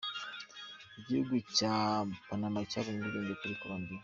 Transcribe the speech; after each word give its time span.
Igihugu 0.99 1.33
cya 1.57 1.75
Panama 2.27 2.59
cyabonye 2.69 3.01
ubwigenge 3.03 3.33
kuri 3.39 3.59
Colombiya. 3.61 3.99